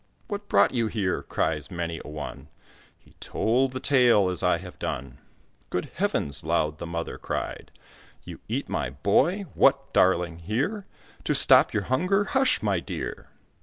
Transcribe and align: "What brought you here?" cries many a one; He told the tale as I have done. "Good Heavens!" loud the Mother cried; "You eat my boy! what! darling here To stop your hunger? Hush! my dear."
"What 0.29 0.49
brought 0.49 0.73
you 0.73 0.87
here?" 0.87 1.21
cries 1.21 1.69
many 1.69 2.01
a 2.03 2.07
one; 2.09 2.47
He 2.97 3.11
told 3.19 3.71
the 3.71 3.79
tale 3.79 4.29
as 4.29 4.41
I 4.41 4.57
have 4.57 4.79
done. 4.79 5.19
"Good 5.69 5.91
Heavens!" 5.93 6.43
loud 6.43 6.79
the 6.79 6.87
Mother 6.87 7.19
cried; 7.19 7.69
"You 8.25 8.39
eat 8.47 8.67
my 8.67 8.89
boy! 8.89 9.43
what! 9.53 9.93
darling 9.93 10.39
here 10.39 10.87
To 11.25 11.35
stop 11.35 11.71
your 11.71 11.83
hunger? 11.83 12.23
Hush! 12.23 12.63
my 12.63 12.79
dear." 12.79 13.29